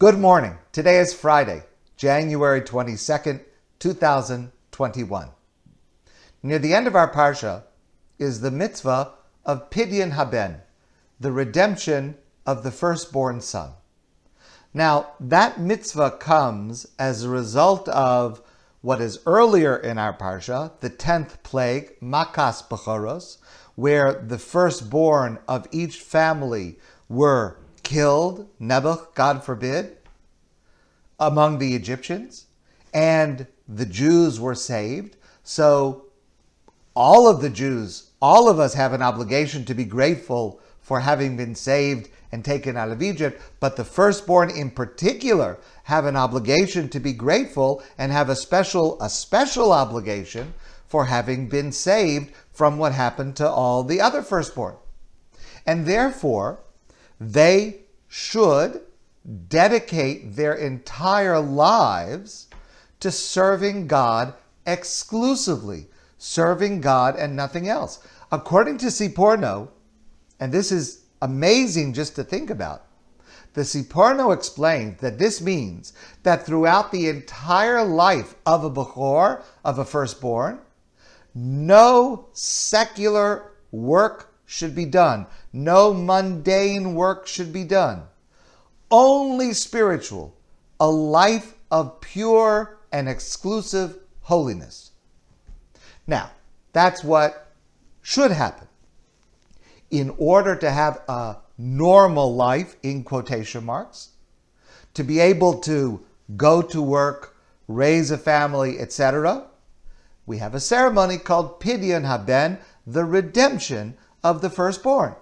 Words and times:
Good 0.00 0.18
morning. 0.18 0.58
Today 0.72 0.98
is 0.98 1.14
Friday, 1.14 1.62
January 1.96 2.60
22nd, 2.60 3.40
2021. 3.78 5.28
Near 6.42 6.58
the 6.58 6.74
end 6.74 6.88
of 6.88 6.96
our 6.96 7.08
Parsha 7.08 7.62
is 8.18 8.40
the 8.40 8.50
mitzvah 8.50 9.12
of 9.46 9.70
Pidyon 9.70 10.10
Haben, 10.10 10.62
the 11.20 11.30
redemption 11.30 12.16
of 12.44 12.64
the 12.64 12.72
firstborn 12.72 13.40
son. 13.40 13.74
Now, 14.74 15.12
that 15.20 15.60
mitzvah 15.60 16.16
comes 16.18 16.88
as 16.98 17.22
a 17.22 17.28
result 17.28 17.88
of 17.88 18.42
what 18.80 19.00
is 19.00 19.20
earlier 19.26 19.76
in 19.76 19.96
our 19.96 20.12
Parsha, 20.12 20.72
the 20.80 20.90
10th 20.90 21.40
plague, 21.44 21.94
Makas 22.02 22.68
Bechoros, 22.68 23.38
where 23.76 24.12
the 24.12 24.38
firstborn 24.38 25.38
of 25.46 25.68
each 25.70 26.00
family 26.00 26.80
were 27.08 27.58
killed, 27.84 28.48
Nebuch, 28.60 29.14
God 29.14 29.44
forbid, 29.44 29.96
among 31.20 31.58
the 31.58 31.74
Egyptians, 31.74 32.46
and 32.92 33.46
the 33.68 33.86
Jews 33.86 34.40
were 34.40 34.54
saved. 34.54 35.16
So 35.42 36.06
all 36.94 37.28
of 37.28 37.40
the 37.40 37.50
Jews, 37.50 38.10
all 38.20 38.48
of 38.48 38.58
us 38.58 38.74
have 38.74 38.92
an 38.92 39.02
obligation 39.02 39.64
to 39.66 39.74
be 39.74 39.84
grateful 39.84 40.60
for 40.80 41.00
having 41.00 41.36
been 41.36 41.54
saved 41.54 42.08
and 42.30 42.44
taken 42.44 42.76
out 42.76 42.90
of 42.90 43.02
Egypt, 43.02 43.40
but 43.60 43.76
the 43.76 43.84
firstborn 43.84 44.50
in 44.50 44.70
particular 44.70 45.58
have 45.84 46.04
an 46.04 46.16
obligation 46.16 46.88
to 46.88 46.98
be 46.98 47.12
grateful 47.12 47.82
and 47.96 48.10
have 48.10 48.28
a 48.28 48.36
special 48.36 49.00
a 49.00 49.08
special 49.08 49.72
obligation 49.72 50.52
for 50.88 51.04
having 51.06 51.48
been 51.48 51.70
saved 51.70 52.32
from 52.52 52.76
what 52.76 52.92
happened 52.92 53.36
to 53.36 53.48
all 53.48 53.84
the 53.84 54.00
other 54.00 54.20
firstborn. 54.20 54.74
And 55.66 55.86
therefore, 55.86 56.58
they 57.32 57.80
should 58.08 58.82
dedicate 59.48 60.36
their 60.36 60.54
entire 60.54 61.40
lives 61.40 62.48
to 63.00 63.10
serving 63.10 63.86
God 63.86 64.34
exclusively, 64.66 65.86
serving 66.18 66.80
God 66.80 67.16
and 67.16 67.34
nothing 67.34 67.68
else. 67.68 68.06
According 68.30 68.78
to 68.78 68.86
Sforno, 68.86 69.68
and 70.40 70.52
this 70.52 70.70
is 70.70 71.04
amazing 71.22 71.94
just 71.94 72.14
to 72.16 72.24
think 72.24 72.50
about, 72.50 72.84
the 73.54 73.62
Sforno 73.62 74.34
explains 74.34 75.00
that 75.00 75.18
this 75.18 75.40
means 75.40 75.92
that 76.24 76.44
throughout 76.44 76.92
the 76.92 77.08
entire 77.08 77.84
life 77.84 78.34
of 78.44 78.64
a 78.64 78.70
Bechor, 78.70 79.42
of 79.64 79.78
a 79.78 79.84
firstborn, 79.84 80.58
no 81.34 82.26
secular 82.32 83.52
work 83.70 84.33
should 84.46 84.74
be 84.74 84.84
done. 84.84 85.26
No 85.52 85.94
mundane 85.94 86.94
work 86.94 87.26
should 87.26 87.52
be 87.52 87.64
done. 87.64 88.02
Only 88.90 89.52
spiritual, 89.52 90.36
a 90.78 90.88
life 90.88 91.54
of 91.70 92.00
pure 92.00 92.78
and 92.92 93.08
exclusive 93.08 93.98
holiness. 94.20 94.92
Now, 96.06 96.30
that's 96.72 97.02
what 97.02 97.52
should 98.02 98.30
happen. 98.30 98.68
In 99.90 100.14
order 100.18 100.54
to 100.56 100.70
have 100.70 101.02
a 101.08 101.36
normal 101.56 102.34
life, 102.34 102.76
in 102.82 103.04
quotation 103.04 103.64
marks, 103.64 104.10
to 104.94 105.02
be 105.02 105.20
able 105.20 105.60
to 105.60 106.04
go 106.36 106.62
to 106.62 106.82
work, 106.82 107.36
raise 107.68 108.10
a 108.10 108.18
family, 108.18 108.78
etc., 108.78 109.46
we 110.26 110.38
have 110.38 110.54
a 110.54 110.60
ceremony 110.60 111.18
called 111.18 111.60
Pidyon 111.60 112.04
Haben, 112.04 112.58
the 112.86 113.04
redemption 113.04 113.96
of 114.24 114.40
the 114.40 114.50
firstborn. 114.50 115.14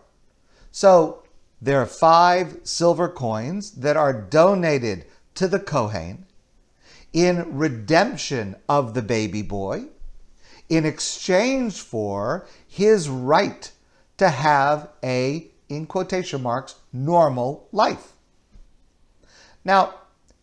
So 0.70 1.24
there 1.60 1.80
are 1.80 1.86
five 1.86 2.60
silver 2.62 3.08
coins 3.08 3.72
that 3.72 3.96
are 3.96 4.12
donated 4.12 5.04
to 5.34 5.48
the 5.48 5.60
Kohen 5.60 6.24
in 7.12 7.58
redemption 7.58 8.56
of 8.68 8.94
the 8.94 9.02
baby 9.02 9.42
boy 9.42 9.86
in 10.68 10.86
exchange 10.86 11.80
for 11.80 12.46
his 12.66 13.08
right 13.08 13.70
to 14.16 14.28
have 14.28 14.88
a, 15.02 15.48
in 15.68 15.84
quotation 15.84 16.42
marks, 16.42 16.76
normal 16.92 17.68
life. 17.72 18.12
Now, 19.64 19.94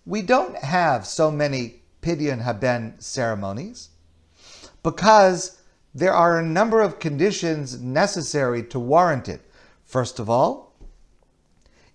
we 0.06 0.22
don't 0.22 0.56
have 0.58 1.08
so 1.08 1.32
many 1.32 1.82
Pidyon 2.02 2.42
Haben 2.42 3.00
ceremonies 3.00 3.90
because 4.84 5.59
there 5.94 6.14
are 6.14 6.38
a 6.38 6.46
number 6.46 6.82
of 6.82 7.00
conditions 7.00 7.82
necessary 7.82 8.64
to 8.64 8.80
warrant 8.80 9.28
it. 9.28 9.42
First 9.84 10.20
of 10.20 10.30
all, 10.30 10.76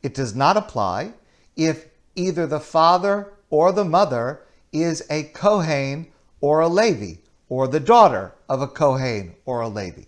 it 0.03 0.15
does 0.15 0.35
not 0.35 0.57
apply 0.57 1.13
if 1.57 1.87
either 2.17 2.47
the 2.47 2.61
father 2.61 3.33
or 3.51 3.73
the 3.73 3.85
mother 3.85 4.43
is 4.73 5.07
a 5.09 5.23
Kohen 5.23 6.09
or 6.41 6.61
a 6.61 6.69
Levi, 6.69 7.21
or 7.49 7.69
the 7.69 7.81
daughter 7.81 8.35
of 8.49 8.61
a 8.61 8.69
Kohen 8.69 9.35
or 9.45 9.61
a 9.61 9.69
Levi. 9.69 10.03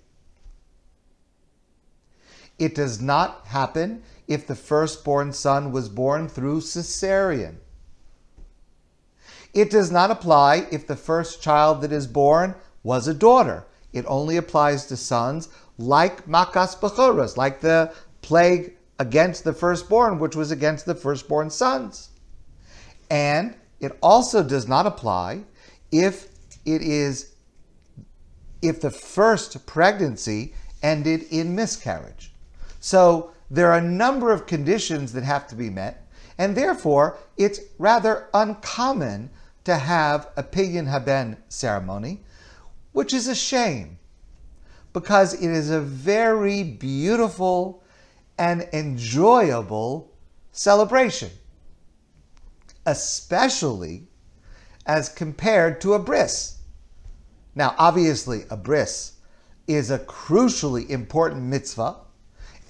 It 2.58 2.74
does 2.74 3.00
not 3.00 3.46
happen 3.46 4.02
if 4.26 4.46
the 4.46 4.56
firstborn 4.56 5.32
son 5.32 5.72
was 5.72 5.88
born 5.88 6.28
through 6.28 6.60
cesarean. 6.60 7.56
It 9.54 9.70
does 9.70 9.90
not 9.90 10.10
apply 10.10 10.66
if 10.70 10.86
the 10.86 10.96
first 10.96 11.40
child 11.40 11.80
that 11.80 11.92
is 11.92 12.06
born 12.06 12.54
was 12.82 13.08
a 13.08 13.14
daughter. 13.14 13.64
It 13.96 14.04
only 14.08 14.36
applies 14.36 14.84
to 14.86 14.96
sons 14.96 15.48
like 15.78 16.26
Makas 16.26 16.78
Bechoros, 16.78 17.38
like 17.38 17.62
the 17.62 17.94
plague 18.20 18.76
against 18.98 19.42
the 19.42 19.54
firstborn, 19.54 20.18
which 20.18 20.36
was 20.36 20.50
against 20.50 20.84
the 20.84 20.94
firstborn 20.94 21.48
sons. 21.48 22.10
And 23.08 23.56
it 23.80 23.96
also 24.02 24.42
does 24.42 24.68
not 24.68 24.84
apply 24.86 25.44
if 25.90 26.28
it 26.66 26.82
is 26.82 27.32
if 28.60 28.82
the 28.82 28.90
first 28.90 29.64
pregnancy 29.64 30.52
ended 30.82 31.22
in 31.30 31.54
miscarriage. 31.54 32.34
So 32.80 33.30
there 33.50 33.72
are 33.72 33.78
a 33.78 33.82
number 33.82 34.30
of 34.30 34.46
conditions 34.46 35.14
that 35.14 35.24
have 35.24 35.46
to 35.48 35.54
be 35.54 35.70
met, 35.70 36.06
and 36.36 36.54
therefore 36.54 37.16
it's 37.38 37.60
rather 37.78 38.28
uncommon 38.34 39.30
to 39.64 39.76
have 39.76 40.28
a 40.36 40.42
Pidyon 40.42 40.86
Haben 40.86 41.38
ceremony, 41.48 42.20
which 42.96 43.12
is 43.12 43.28
a 43.28 43.34
shame 43.34 43.98
because 44.94 45.34
it 45.34 45.50
is 45.50 45.68
a 45.68 45.82
very 45.82 46.62
beautiful 46.62 47.84
and 48.38 48.66
enjoyable 48.72 50.10
celebration, 50.50 51.28
especially 52.86 54.08
as 54.86 55.10
compared 55.10 55.78
to 55.78 55.92
a 55.92 55.98
bris. 55.98 56.56
Now, 57.54 57.74
obviously, 57.76 58.44
a 58.48 58.56
bris 58.56 59.12
is 59.66 59.90
a 59.90 59.98
crucially 59.98 60.88
important 60.88 61.42
mitzvah, 61.42 61.96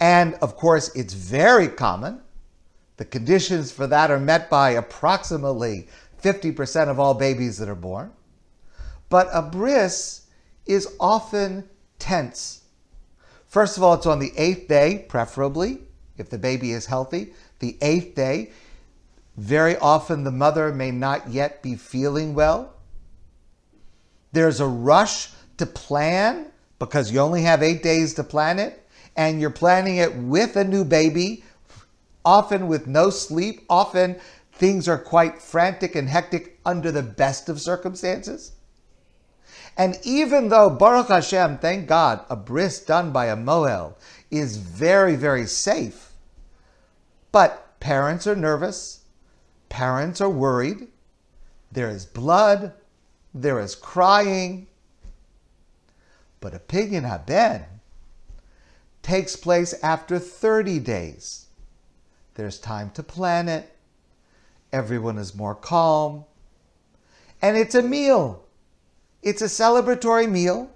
and 0.01 0.35
of 0.43 0.57
course, 0.57 0.93
it's 0.97 1.15
very 1.15 1.69
common. 1.69 2.21
The 2.97 3.05
conditions 3.05 3.71
for 3.71 3.87
that 3.87 4.11
are 4.11 4.19
met 4.19 4.51
by 4.51 4.71
approximately 4.71 5.87
50% 6.21 6.89
of 6.89 6.99
all 6.99 7.15
babies 7.15 7.59
that 7.59 7.69
are 7.69 7.77
born. 7.77 8.11
But 9.09 9.29
a 9.33 9.43
bris 9.43 10.23
is 10.67 10.89
often 10.99 11.69
tense. 11.99 12.63
First 13.47 13.77
of 13.77 13.83
all, 13.83 13.95
it's 13.95 14.07
on 14.07 14.19
the 14.19 14.33
eighth 14.37 14.69
day, 14.69 15.07
preferably, 15.09 15.79
if 16.19 16.29
the 16.29 16.39
baby 16.39 16.73
is 16.73 16.87
healthy. 16.87 17.33
The 17.61 17.79
eighth 17.81 18.15
day, 18.15 18.51
very 19.37 19.77
often 19.79 20.25
the 20.25 20.31
mother 20.31 20.73
may 20.73 20.91
not 20.91 21.29
yet 21.29 21.63
be 21.63 21.75
feeling 21.75 22.35
well. 22.35 22.75
There's 24.33 24.61
a 24.61 24.67
rush 24.67 25.31
to 25.59 25.67
plan 25.67 26.47
because 26.79 27.11
you 27.11 27.21
only 27.21 27.43
have 27.43 27.63
eight 27.63 27.83
days 27.83 28.15
to 28.15 28.25
plan 28.25 28.59
it, 28.59 28.87
and 29.17 29.41
you're 29.41 29.51
planning 29.51 29.97
it 29.97 30.15
with 30.15 30.57
a 30.57 30.65
new 30.65 30.85
baby, 30.85 31.43
often 32.25 32.69
with 32.69 32.87
no 32.87 33.09
sleep. 33.09 33.65
Often 33.71 34.17
things 34.53 34.89
are 34.89 34.99
quite 34.99 35.41
frantic 35.41 35.95
and 35.95 36.09
hectic 36.09 36.59
under 36.67 36.93
the 36.93 37.03
best 37.03 37.49
of 37.49 37.61
circumstances. 37.61 38.53
And 39.77 39.99
even 40.05 40.49
though, 40.49 40.71
Baruch 40.71 41.09
Hashem, 41.09 41.59
thank 41.59 41.87
God, 41.87 42.25
a 42.31 42.37
bris 42.37 42.81
done 42.81 43.13
by 43.13 43.27
a 43.27 43.37
Mohel 43.37 43.95
is 44.31 44.57
very, 44.57 45.17
very 45.17 45.47
safe, 45.47 46.13
but 47.31 47.79
parents 47.79 48.27
are 48.27 48.35
nervous, 48.35 49.05
parents 49.69 50.21
are 50.21 50.31
worried, 50.31 50.89
there 51.71 51.91
is 51.91 52.07
blood, 52.07 52.73
there 53.35 53.61
is 53.61 53.75
crying. 53.75 54.67
But 56.41 56.55
a 56.55 56.59
Pidyon 56.59 57.05
Haben 57.05 57.65
takes 59.03 59.37
place 59.37 59.75
after 59.83 60.19
30 60.19 60.79
days. 60.79 61.47
There's 62.35 62.59
time 62.59 62.91
to 62.91 63.03
plan 63.03 63.49
it. 63.49 63.77
Everyone 64.73 65.19
is 65.19 65.35
more 65.35 65.55
calm. 65.55 66.25
And 67.43 67.57
it's 67.57 67.75
a 67.75 67.83
meal. 67.83 68.46
It's 69.27 69.43
a 69.43 69.47
celebratory 69.47 70.31
meal, 70.31 70.71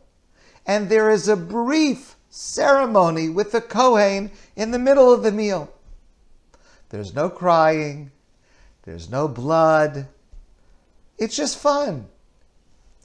and 0.67 0.89
there 0.89 1.09
is 1.09 1.29
a 1.29 1.37
brief 1.37 2.17
ceremony 2.31 3.29
with 3.29 3.53
the 3.53 3.61
Kohen 3.61 4.33
in 4.57 4.73
the 4.73 4.79
middle 4.79 5.13
of 5.13 5.23
the 5.23 5.31
meal. 5.31 5.73
There's 6.89 7.15
no 7.15 7.31
crying, 7.31 8.11
there's 8.83 9.09
no 9.09 9.29
blood. 9.29 10.09
It's 11.17 11.37
just 11.37 11.59
fun. 11.59 12.09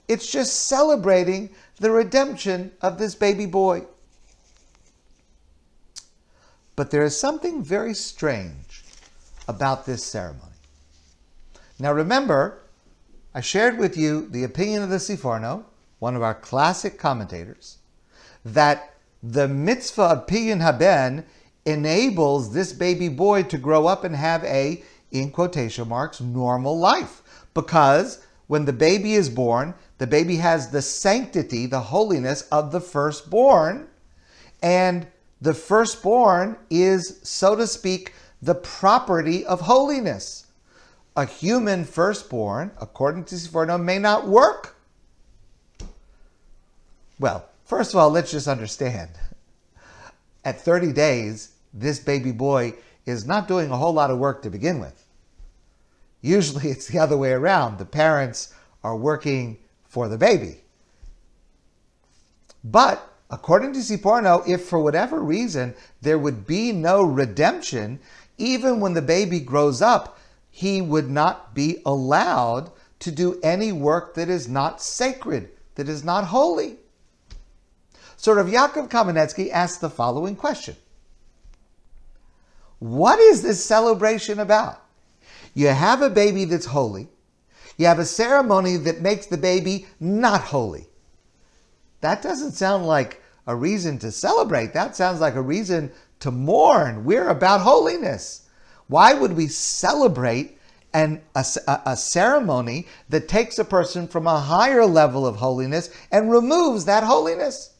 It's 0.07 0.25
just 0.25 0.63
celebrating 0.63 1.51
the 1.77 1.91
redemption 1.91 2.71
of 2.81 2.97
this 2.97 3.13
baby 3.13 3.45
boy. 3.45 3.85
But 6.75 6.89
there 6.89 7.03
is 7.03 7.19
something 7.19 7.61
very 7.61 7.93
strange 7.93 8.83
about 9.47 9.85
this 9.85 10.03
ceremony. 10.03 10.57
Now 11.77 11.93
remember, 11.93 12.64
I 13.35 13.41
shared 13.41 13.77
with 13.77 13.97
you 13.97 14.29
the 14.29 14.45
opinion 14.45 14.81
of 14.81 14.89
the 14.89 14.95
Sforno, 14.95 15.65
one 15.99 16.15
of 16.15 16.21
our 16.21 16.33
classic 16.33 16.97
commentators, 16.97 17.79
that 18.45 18.93
the 19.21 19.49
mitzvah 19.49 20.03
of 20.03 20.27
Pidyon 20.27 20.61
Haben 20.61 21.25
enables 21.65 22.53
this 22.53 22.71
baby 22.71 23.09
boy 23.09 23.43
to 23.43 23.57
grow 23.57 23.87
up 23.87 24.05
and 24.05 24.15
have 24.15 24.41
a, 24.45 24.81
in 25.11 25.31
quotation 25.31 25.89
marks, 25.89 26.21
normal 26.21 26.79
life. 26.79 27.21
Because 27.53 28.25
when 28.47 28.63
the 28.63 28.71
baby 28.71 29.15
is 29.15 29.29
born, 29.29 29.73
the 29.97 30.07
baby 30.07 30.37
has 30.37 30.69
the 30.69 30.81
sanctity, 30.81 31.65
the 31.65 31.81
holiness 31.81 32.43
of 32.53 32.71
the 32.71 32.79
firstborn. 32.79 33.89
And 34.63 35.07
the 35.41 35.53
firstborn 35.53 36.55
is, 36.69 37.19
so 37.23 37.57
to 37.57 37.67
speak, 37.67 38.13
the 38.41 38.55
property 38.55 39.45
of 39.45 39.59
holiness. 39.59 40.44
A 41.17 41.25
human 41.25 41.85
firstborn, 41.85 42.71
according 42.81 43.23
to 43.25 43.35
Sforno, 43.35 43.81
may 43.81 43.99
not 43.99 44.27
work. 44.27 44.75
Well, 47.19 47.47
first 47.63 47.93
of 47.93 47.99
all, 47.99 48.09
let's 48.09 48.31
just 48.31 48.47
understand. 48.47 49.11
At 50.43 50.59
30 50.59 50.91
days, 50.91 51.53
this 51.73 51.99
baby 51.99 52.31
boy 52.31 52.73
is 53.05 53.25
not 53.25 53.47
doing 53.47 53.71
a 53.71 53.77
whole 53.77 53.93
lot 53.93 54.11
of 54.11 54.17
work 54.17 54.41
to 54.41 54.49
begin 54.49 54.79
with. 54.79 55.05
Usually 56.21 56.69
it's 56.69 56.87
the 56.87 56.99
other 56.99 57.15
way 57.15 57.31
around. 57.31 57.77
The 57.77 57.85
parents 57.85 58.53
are 58.83 58.97
working 58.97 59.57
for 59.87 60.09
the 60.09 60.17
baby. 60.17 60.57
But 62.63 63.07
according 63.29 63.73
to 63.73 63.79
Sforno, 63.79 64.45
if 64.47 64.65
for 64.65 64.79
whatever 64.79 65.21
reason 65.21 65.75
there 66.01 66.17
would 66.17 66.45
be 66.45 66.71
no 66.71 67.03
redemption, 67.03 67.99
even 68.37 68.79
when 68.79 68.93
the 68.93 69.01
baby 69.01 69.39
grows 69.39 69.81
up, 69.81 70.19
he 70.55 70.81
would 70.81 71.09
not 71.09 71.53
be 71.53 71.81
allowed 71.85 72.71
to 72.97 73.11
do 73.11 73.37
any 73.43 73.73
work 73.73 74.13
that 74.13 74.29
is 74.29 74.47
not 74.47 74.81
sacred, 74.81 75.49
that 75.75 75.89
is 75.89 76.01
not 76.01 76.23
holy. 76.23 76.77
So 78.15 78.31
Rav 78.31 78.45
Yaakov 78.45 78.89
Kamenetsky 78.89 79.51
asked 79.51 79.81
the 79.81 79.89
following 79.89 80.33
question 80.33 80.77
what 82.79 83.19
is 83.19 83.41
this 83.41 83.65
celebration 83.65 84.39
about? 84.39 84.81
You 85.53 85.67
have 85.67 86.01
a 86.01 86.09
baby 86.09 86.45
that's 86.45 86.67
holy. 86.67 87.09
You 87.75 87.87
have 87.87 87.99
a 87.99 88.05
ceremony 88.05 88.77
that 88.77 89.01
makes 89.01 89.25
the 89.25 89.37
baby 89.37 89.87
not 89.99 90.39
holy. 90.39 90.87
That 91.99 92.21
doesn't 92.21 92.53
sound 92.53 92.87
like 92.87 93.21
a 93.45 93.53
reason 93.53 93.99
to 93.99 94.09
celebrate. 94.09 94.71
That 94.71 94.95
sounds 94.95 95.19
like 95.19 95.35
a 95.35 95.41
reason 95.41 95.91
to 96.21 96.31
mourn. 96.31 97.03
We're 97.03 97.27
about 97.27 97.59
holiness. 97.59 98.44
Why 98.87 99.13
would 99.13 99.33
we 99.33 99.47
celebrate 99.47 100.57
a, 100.93 101.19
a 101.35 101.97
ceremony 101.97 102.87
that 103.09 103.27
takes 103.27 103.59
a 103.59 103.65
person 103.65 104.07
from 104.07 104.27
a 104.27 104.39
higher 104.39 104.85
level 104.85 105.25
of 105.25 105.37
holiness 105.37 105.89
and 106.11 106.31
removes 106.31 106.85
that 106.85 107.03
holiness? 107.03 107.71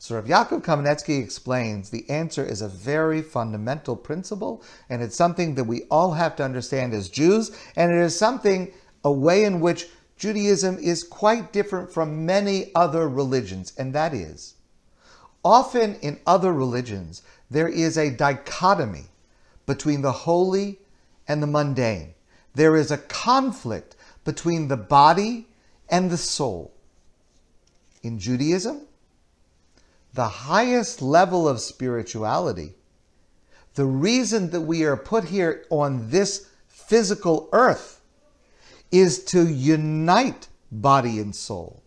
So 0.00 0.14
Rav 0.14 0.26
Yaakov 0.26 0.62
Kamenetsky 0.62 1.20
explains 1.20 1.90
the 1.90 2.08
answer 2.08 2.44
is 2.44 2.62
a 2.62 2.68
very 2.68 3.20
fundamental 3.20 3.96
principle, 3.96 4.62
and 4.88 5.02
it's 5.02 5.16
something 5.16 5.56
that 5.56 5.64
we 5.64 5.82
all 5.90 6.12
have 6.12 6.36
to 6.36 6.44
understand 6.44 6.94
as 6.94 7.08
Jews, 7.08 7.50
and 7.74 7.90
it 7.90 7.98
is 7.98 8.16
something, 8.16 8.72
a 9.04 9.10
way 9.10 9.42
in 9.42 9.58
which 9.60 9.88
Judaism 10.16 10.78
is 10.78 11.02
quite 11.02 11.52
different 11.52 11.92
from 11.92 12.24
many 12.26 12.70
other 12.76 13.08
religions, 13.08 13.72
and 13.76 13.92
that 13.92 14.14
is, 14.14 14.54
often 15.48 15.94
in 16.02 16.20
other 16.26 16.52
religions, 16.52 17.22
there 17.50 17.68
is 17.68 17.96
a 17.96 18.10
dichotomy 18.10 19.06
between 19.64 20.02
the 20.02 20.12
holy 20.12 20.78
and 21.26 21.42
the 21.42 21.46
mundane. 21.46 22.12
There 22.54 22.76
is 22.76 22.90
a 22.90 22.98
conflict 22.98 23.96
between 24.24 24.68
the 24.68 24.76
body 24.76 25.48
and 25.88 26.10
the 26.10 26.18
soul. 26.18 26.74
In 28.02 28.18
Judaism, 28.18 28.82
the 30.12 30.28
highest 30.28 31.00
level 31.00 31.48
of 31.48 31.60
spirituality, 31.60 32.74
the 33.74 33.86
reason 33.86 34.50
that 34.50 34.60
we 34.60 34.84
are 34.84 34.98
put 34.98 35.24
here 35.24 35.64
on 35.70 36.10
this 36.10 36.50
physical 36.66 37.48
earth 37.52 38.02
is 38.92 39.24
to 39.24 39.48
unite 39.48 40.48
body 40.70 41.20
and 41.20 41.34
soul. 41.34 41.82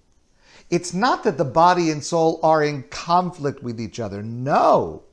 It's 0.72 0.94
not 0.94 1.26
that 1.26 1.38
the 1.38 1.46
body 1.46 1.92
and 1.92 2.04
soul 2.04 2.40
are 2.42 2.64
in 2.64 2.84
conflict 2.84 3.62
with 3.62 3.80
each 3.80 4.00
other. 4.00 4.24
No, 4.24 5.04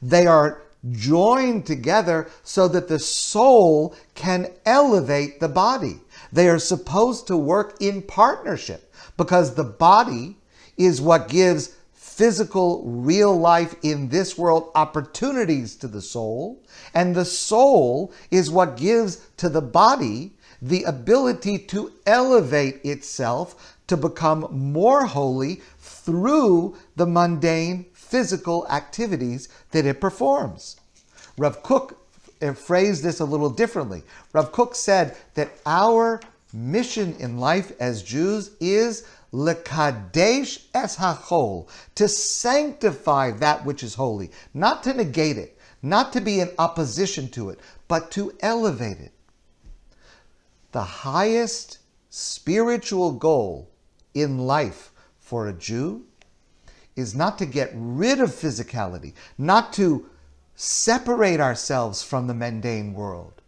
they 0.00 0.26
are 0.26 0.62
joined 0.90 1.66
together 1.66 2.28
so 2.44 2.68
that 2.68 2.88
the 2.88 2.98
soul 2.98 3.96
can 4.14 4.48
elevate 4.64 5.40
the 5.40 5.48
body. 5.48 6.00
They 6.30 6.48
are 6.48 6.58
supposed 6.58 7.26
to 7.28 7.36
work 7.36 7.76
in 7.80 8.02
partnership 8.02 8.92
because 9.16 9.54
the 9.54 9.64
body 9.64 10.36
is 10.76 11.00
what 11.00 11.28
gives 11.28 11.74
physical, 11.94 12.82
real 12.84 13.36
life 13.36 13.74
in 13.82 14.08
this 14.08 14.36
world 14.36 14.70
opportunities 14.74 15.74
to 15.76 15.88
the 15.88 16.02
soul, 16.02 16.60
and 16.92 17.14
the 17.14 17.24
soul 17.24 18.12
is 18.30 18.50
what 18.50 18.76
gives 18.76 19.16
to 19.36 19.48
the 19.48 19.62
body 19.62 20.32
the 20.60 20.82
ability 20.82 21.58
to 21.58 21.92
elevate 22.06 22.84
itself 22.84 23.77
to 23.88 23.96
become 23.96 24.46
more 24.50 25.04
holy 25.04 25.60
through 25.78 26.76
the 26.96 27.06
mundane 27.06 27.86
physical 27.92 28.66
activities 28.68 29.48
that 29.72 29.84
it 29.84 30.00
performs. 30.00 30.76
Rav 31.36 31.62
Kook 31.62 31.98
eh, 32.40 32.52
phrased 32.52 33.02
this 33.02 33.20
a 33.20 33.24
little 33.24 33.50
differently. 33.50 34.02
Rav 34.32 34.52
Kook 34.52 34.74
said 34.74 35.16
that 35.34 35.50
our 35.66 36.20
mission 36.52 37.14
in 37.18 37.38
life 37.38 37.72
as 37.80 38.02
Jews 38.02 38.50
is 38.60 39.06
lekadesh 39.32 40.64
es 40.74 40.96
hachol, 40.96 41.68
to 41.94 42.08
sanctify 42.08 43.30
that 43.32 43.64
which 43.64 43.82
is 43.82 43.94
holy, 43.94 44.30
not 44.54 44.82
to 44.84 44.94
negate 44.94 45.36
it, 45.36 45.58
not 45.82 46.12
to 46.12 46.20
be 46.20 46.40
in 46.40 46.50
opposition 46.58 47.28
to 47.28 47.50
it, 47.50 47.60
but 47.86 48.10
to 48.10 48.32
elevate 48.40 48.98
it. 48.98 49.12
The 50.72 50.82
highest 50.82 51.78
spiritual 52.10 53.12
goal 53.12 53.70
in 54.20 54.38
life 54.38 54.92
for 55.18 55.46
a 55.46 55.52
Jew 55.52 56.04
is 56.96 57.14
not 57.14 57.38
to 57.38 57.46
get 57.46 57.70
rid 57.74 58.20
of 58.20 58.30
physicality, 58.30 59.14
not 59.36 59.72
to 59.74 60.08
separate 60.56 61.40
ourselves 61.40 62.02
from 62.02 62.26
the 62.26 62.34
mundane 62.34 62.92
world, 62.92 63.40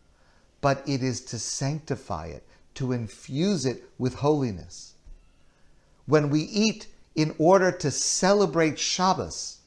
but 0.60 0.82
it 0.86 1.02
is 1.02 1.20
to 1.22 1.38
sanctify 1.38 2.26
it, 2.26 2.46
to 2.74 2.92
infuse 2.92 3.66
it 3.66 3.82
with 3.98 4.14
holiness. 4.14 4.94
When 6.06 6.30
we 6.30 6.42
eat 6.42 6.86
in 7.16 7.34
order 7.38 7.72
to 7.72 7.90
celebrate 7.90 8.78
Shabbos, 8.78 9.58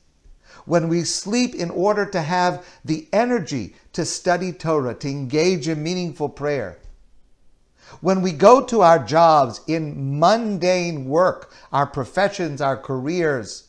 when 0.65 0.87
we 0.87 1.03
sleep 1.03 1.53
in 1.53 1.69
order 1.69 2.05
to 2.05 2.21
have 2.21 2.65
the 2.85 3.07
energy 3.11 3.75
to 3.91 4.05
study 4.05 4.53
Torah, 4.53 4.95
to 4.95 5.09
engage 5.09 5.67
in 5.67 5.83
meaningful 5.83 6.29
prayer, 6.29 6.77
when 8.01 8.21
we 8.21 8.31
go 8.31 8.63
to 8.65 8.81
our 8.81 8.99
jobs 8.99 9.61
in 9.67 10.19
mundane 10.19 11.05
work, 11.05 11.53
our 11.71 11.85
professions, 11.85 12.61
our 12.61 12.77
careers, 12.77 13.67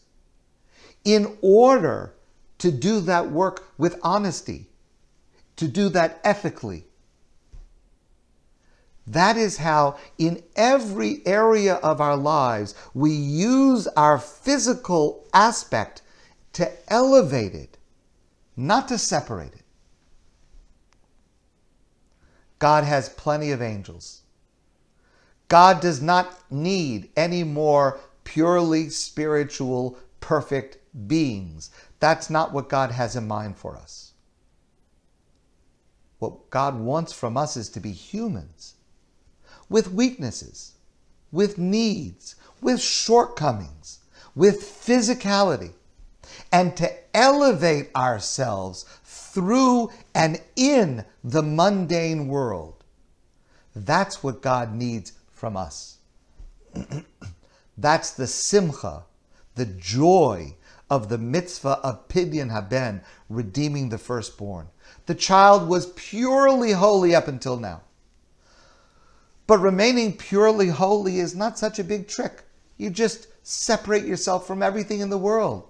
in 1.05 1.37
order 1.43 2.15
to 2.59 2.71
do 2.71 3.01
that 3.01 3.31
work 3.31 3.69
with 3.77 3.99
honesty, 4.03 4.67
to 5.57 5.69
do 5.69 5.89
that 5.91 6.21
ethically, 6.25 6.87
that 9.07 9.37
is 9.37 9.59
how, 9.59 9.99
in 10.17 10.43
every 10.57 11.27
area 11.27 11.75
of 11.75 12.01
our 12.01 12.17
lives, 12.17 12.75
we 12.95 13.11
use 13.11 13.87
our 13.89 14.19
physical 14.19 15.29
aspect 15.35 16.01
to 16.55 16.73
elevate 16.91 17.55
it, 17.55 17.77
not 18.57 18.89
to 18.89 18.97
separate 18.97 19.53
it. 19.53 19.64
God 22.65 22.85
has 22.85 23.11
plenty 23.11 23.51
of 23.51 23.61
angels. 23.61 24.23
God 25.49 25.83
does 25.83 26.01
not 26.01 26.51
need 26.51 27.11
any 27.15 27.45
more 27.45 28.01
purely 28.25 28.89
spiritual, 28.89 29.99
perfect 30.21 30.79
beings. 31.07 31.69
That's 32.01 32.31
not 32.31 32.55
what 32.55 32.71
God 32.71 32.91
has 32.91 33.17
in 33.17 33.29
mind 33.29 33.59
for 33.59 33.77
us. 33.77 34.13
What 36.21 36.49
God 36.49 36.81
wants 36.81 37.13
from 37.13 37.37
us 37.37 37.59
is 37.59 37.69
to 37.69 37.81
be 37.81 37.93
humans 37.93 38.77
with 39.69 39.93
weaknesses, 39.93 40.73
with 41.31 41.59
needs, 41.59 42.35
with 42.63 42.81
shortcomings, 42.81 43.99
with 44.35 44.63
physicality, 44.63 45.73
and 46.51 46.75
to 46.79 46.91
elevate 47.15 47.91
ourselves 47.95 48.87
through 49.35 49.91
and 50.15 50.41
in 50.55 51.05
the 51.25 51.43
mundane 51.43 52.29
world. 52.29 52.85
That's 53.75 54.23
what 54.23 54.41
God 54.41 54.73
needs 54.73 55.13
from 55.33 55.57
us. 55.57 55.99
That's 57.77 58.13
the 58.13 58.29
simcha, 58.29 59.03
the 59.57 59.67
joy 59.67 60.55
of 60.89 61.09
the 61.09 61.19
mitzvah 61.19 61.81
of 61.83 62.07
Pidyon 62.07 62.51
Haben, 62.51 63.01
redeeming 63.29 63.89
the 63.89 63.99
firstborn. 63.99 64.69
The 65.07 65.15
child 65.17 65.69
was 65.69 65.93
purely 65.97 66.73
holy 66.73 67.15
up 67.15 67.27
until 67.27 67.57
now. 67.57 67.83
But 69.49 69.59
remaining 69.59 70.17
purely 70.17 70.69
holy 70.69 71.19
is 71.19 71.35
not 71.35 71.59
such 71.59 71.79
a 71.81 71.85
big 71.85 72.07
trick. 72.07 72.45
You 72.77 72.91
just 72.91 73.27
separate 73.43 74.05
yourself 74.05 74.47
from 74.47 74.63
everything 74.63 75.01
in 75.01 75.11
the 75.11 75.19
world. 75.19 75.69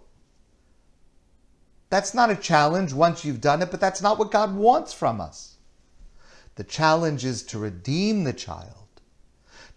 That's 1.95 2.13
not 2.13 2.29
a 2.29 2.35
challenge 2.35 2.93
once 2.93 3.25
you've 3.25 3.41
done 3.41 3.63
it, 3.63 3.71
but 3.71 3.79
that's 3.79 4.03
not 4.03 4.19
what 4.19 4.33
God 4.33 4.57
wants 4.57 4.93
from 4.93 5.21
us. 5.21 5.59
The 6.57 6.65
challenge 6.65 7.25
is 7.25 7.45
to 7.45 7.59
redeem 7.61 8.25
the 8.25 8.33
child, 8.33 8.89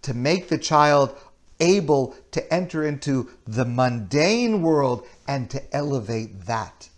to 0.02 0.16
make 0.16 0.48
the 0.48 0.58
child 0.58 1.16
able 1.60 2.16
to 2.32 2.52
enter 2.52 2.84
into 2.84 3.30
the 3.46 3.66
mundane 3.66 4.64
world 4.64 5.06
and 5.28 5.48
to 5.52 5.62
elevate 5.72 6.48
that, 6.48 6.90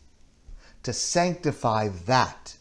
to 0.84 0.94
sanctify 0.94 1.90
that. 2.06 2.56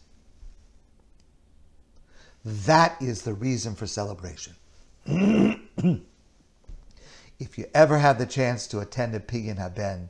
That 2.43 3.01
is 3.01 3.21
the 3.21 3.33
reason 3.33 3.73
for 3.73 3.87
celebration. 3.87 4.57
if 7.39 7.57
you 7.57 7.67
ever 7.73 7.99
have 7.99 8.19
the 8.19 8.25
chance 8.25 8.67
to 8.67 8.79
attend 8.79 9.15
a 9.15 9.21
Pidyon 9.21 9.59
Haben, 9.59 10.09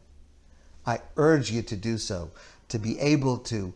I 0.89 1.01
urge 1.17 1.51
you 1.51 1.61
to 1.61 1.75
do 1.75 1.99
so, 1.99 2.31
to 2.69 2.79
be 2.79 2.99
able 2.99 3.37
to 3.53 3.75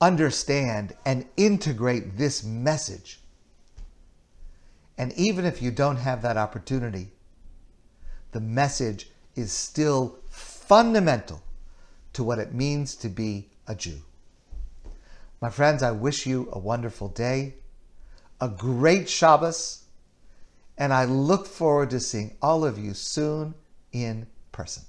understand 0.00 0.96
and 1.04 1.26
integrate 1.36 2.16
this 2.16 2.42
message. 2.42 3.20
And 4.96 5.12
even 5.12 5.44
if 5.44 5.60
you 5.60 5.70
don't 5.70 5.96
have 5.96 6.22
that 6.22 6.38
opportunity, 6.38 7.08
the 8.30 8.40
message 8.40 9.10
is 9.36 9.52
still 9.52 10.20
fundamental 10.30 11.42
to 12.14 12.24
what 12.24 12.38
it 12.38 12.54
means 12.54 12.94
to 12.96 13.10
be 13.10 13.50
a 13.66 13.74
Jew. 13.74 13.98
My 15.42 15.50
friends, 15.50 15.82
I 15.82 15.90
wish 15.90 16.24
you 16.24 16.48
a 16.50 16.58
wonderful 16.58 17.08
day, 17.08 17.56
a 18.40 18.48
great 18.48 19.06
Shabbos, 19.06 19.84
and 20.78 20.94
I 20.94 21.04
look 21.04 21.46
forward 21.46 21.90
to 21.90 22.00
seeing 22.00 22.38
all 22.40 22.64
of 22.64 22.78
you 22.78 22.94
soon 22.94 23.54
in 23.92 24.26
person. 24.50 24.84